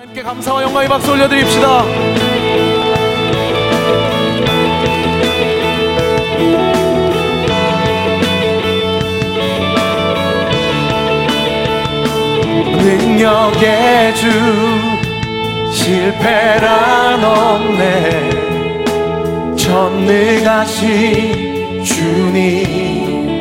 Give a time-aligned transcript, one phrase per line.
[0.00, 1.84] 함께 감사와 영광의 박수 올려드립시다.
[12.78, 14.30] 능력의 주
[15.70, 18.30] 실패란 없네
[19.54, 20.94] 전능하신
[21.84, 23.38] 주님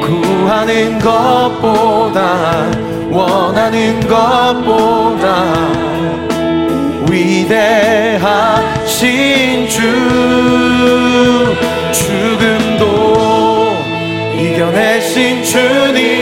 [0.00, 5.44] 구하는 것보다 원하는 것보다
[7.10, 8.98] 위대하신
[9.68, 9.80] 주
[11.90, 13.74] 죽음도
[14.38, 16.17] 이겨내신 주님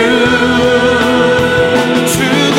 [2.07, 2.52] 죽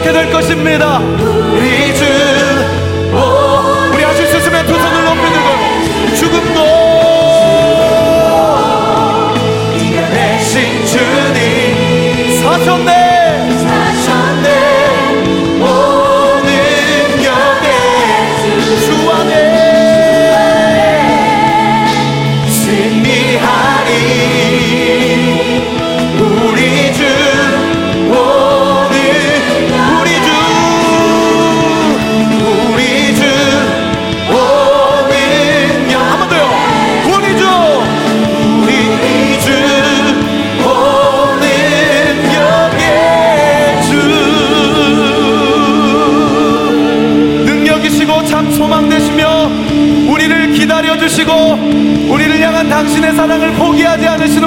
[0.00, 0.98] 그렇게 될 것입니다.
[0.98, 1.92] 우리
[4.02, 5.48] 하실 수 있으면 두 손을 높이 들고
[6.14, 6.60] 죽음도
[9.76, 12.99] 이겨내신 주님 사셨네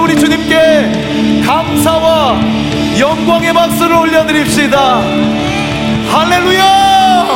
[0.03, 2.37] 우리 주님께 감사와
[2.99, 5.01] 영광의 박수를 올려드립시다.
[6.11, 7.27] 할렐루야!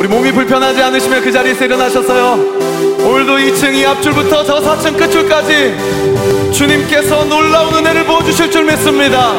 [0.00, 2.32] 우리 몸이 불편하지 않으시면 그 자리에서 일어나셨어요.
[3.04, 5.76] 오늘도 2층 이 앞줄부터 저 4층 끝줄까지
[6.52, 9.32] 주님께서 놀라운 은혜를 보여주실 줄 믿습니다.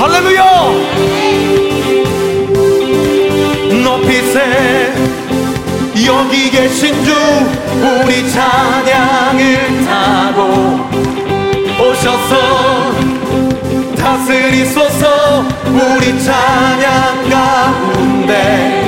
[0.00, 0.44] 할렐루야!
[3.84, 4.92] 높이 세
[6.04, 7.12] 여기 계신 주
[7.80, 10.80] 우리 찬양을 타고
[11.80, 12.92] 오셔서
[13.96, 18.85] 다스리소서 우리 찬양 가운데.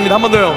[0.00, 0.14] 있습니다.
[0.14, 0.49] 한 번 더요.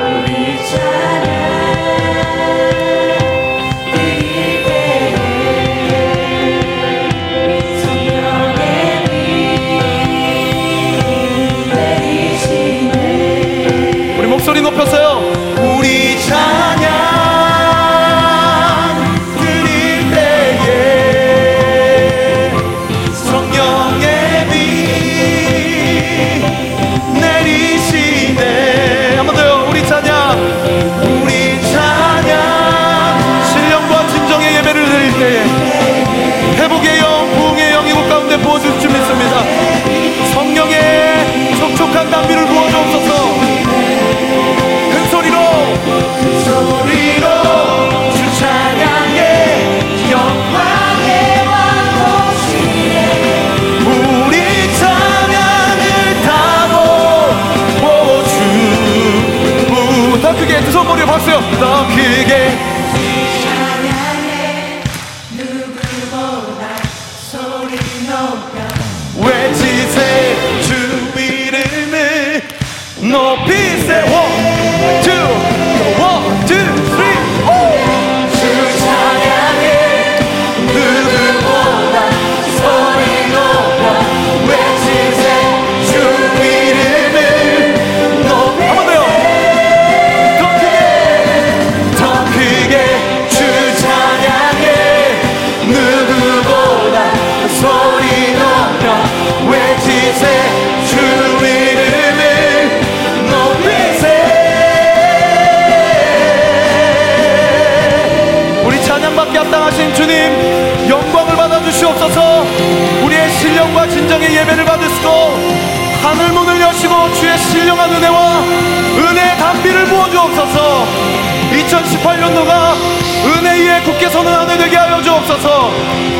[123.73, 125.71] 위해 굳게 선언하는 되게 하여 주옵소서.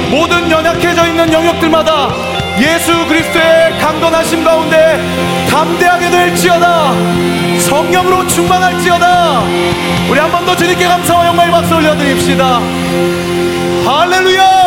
[0.10, 2.10] 모든 연약해져 있는 영역들마다
[2.60, 5.00] 예수 그리스도의 강건하심 가운데
[5.50, 6.94] 담대하게 될지어다.
[7.60, 9.42] 성령으로 충만할지어다.
[10.10, 12.60] 우리 한 번 더 주님께 감사와 영광의 박수 올려드립시다.
[13.86, 14.63] 할렐루야!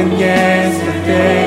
[0.00, 1.39] Than yesterday,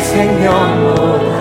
[0.00, 1.40] 생명보다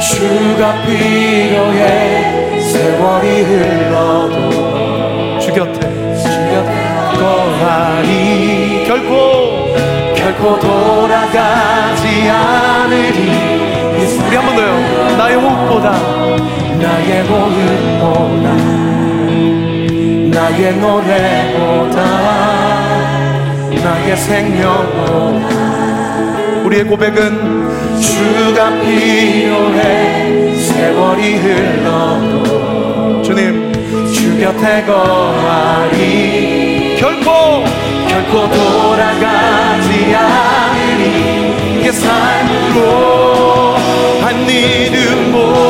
[0.00, 4.50] 주가 필요해 세월이 흘러도
[5.40, 5.80] 주 곁에.
[6.16, 6.72] 주 곁에
[7.18, 8.84] 거하리.
[8.86, 9.74] 결코.
[10.14, 13.18] 결코 돌아가지 않으리.
[14.26, 15.16] 우리 한 번 더요.
[15.18, 15.88] 나의 호흡보다.
[16.80, 18.46] 나의 호흡보다.
[20.32, 21.96] 나의 노래보다.
[23.84, 25.73] 나의 생명보다
[26.74, 33.72] 우리의 고백은 주가 필요해 세월이 흘러도 주님
[34.12, 36.96] 주 곁에 거하리.
[36.98, 37.64] 결코
[38.08, 41.80] 결코 돌아가지 않으리.
[41.80, 43.76] 이게 삶으로
[44.46, 45.63] need you more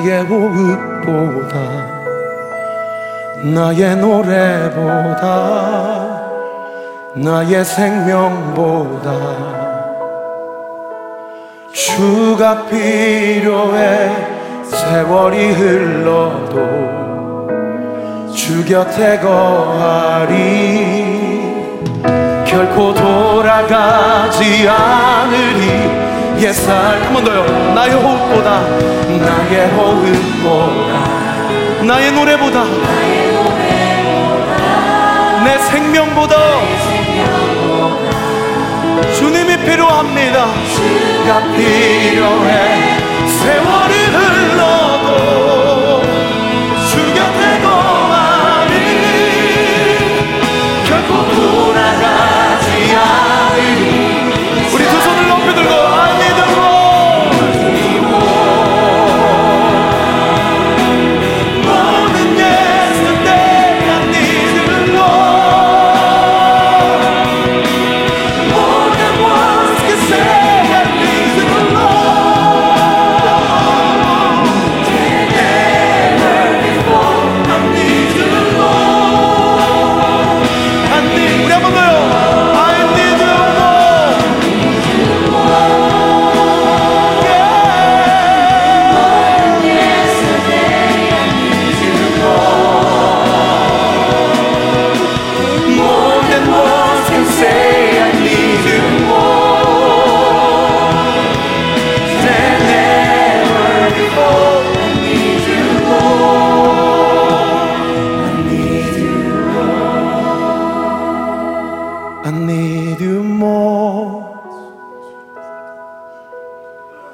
[0.00, 1.54] 나의 호흡보다
[3.42, 5.26] 나의 노래보다
[7.14, 9.10] 나의 생명보다
[11.72, 14.10] 주가 필요해
[14.64, 16.56] 세월이 흘러도
[18.34, 20.80] 주 곁에 거하리.
[22.46, 26.09] 결코 돌아가지 않으리
[26.40, 27.02] 옛살.
[27.04, 27.44] 한 번 더요.
[27.74, 28.60] 나의 호흡보다.
[29.08, 30.94] 나의 호흡보다.
[31.84, 32.64] 나의 노래보다.
[35.44, 36.36] 내 생명보다.
[39.18, 40.46] 주님이 필요합니다.
[40.74, 42.98] 주가 필요해.
[43.26, 43.99] 세월이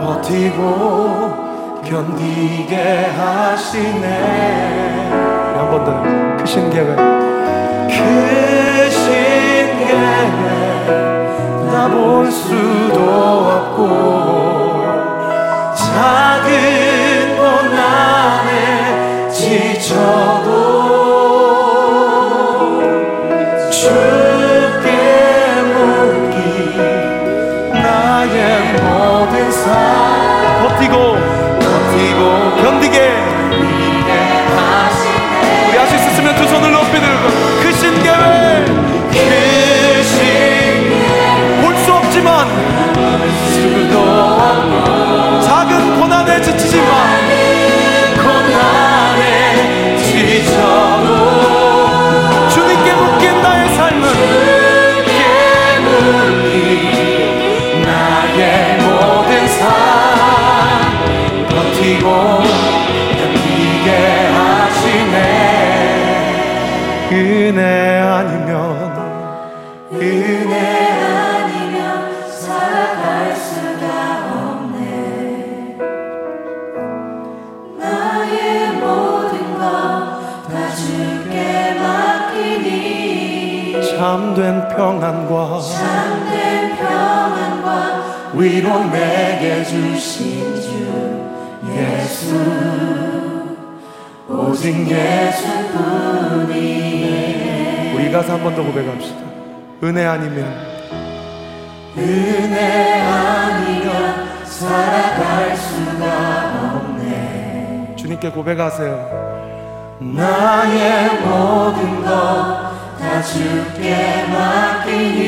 [0.00, 2.76] 버티고 견디게
[3.16, 4.06] 하시네.
[5.56, 5.88] 한 번 더
[6.42, 6.96] 크신 계획.
[7.88, 9.06] 크신
[9.86, 11.70] 계획.
[11.70, 13.80] 다볼 수도 없고
[15.74, 20.69] 작은 고난에 지쳐도
[32.62, 33.09] 견디게
[80.80, 90.68] 주께 맡기니 참된 평안과 참된 평안과 위로 내게 주신 주
[91.76, 92.34] 예수.
[94.28, 94.88] 오직
[96.60, 99.18] 예수뿐이네 우리 가서 한 번 더 고백합시다.
[99.82, 100.46] 은혜 아니면
[101.96, 107.94] 은혜 아니면 살아갈 수가 없네.
[107.96, 109.49] 주님께 고백하세요.
[110.00, 115.20] 나의 모든 것 다 주께 맡기니.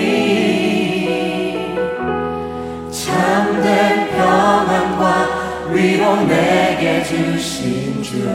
[2.91, 5.29] 참된 평안과
[5.71, 8.29] 위로 내게 주신 주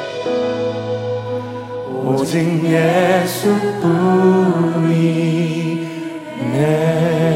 [2.06, 3.76] 오직 예수뿐이
[6.54, 7.35] 내